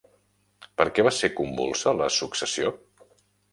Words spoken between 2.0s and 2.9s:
la successió?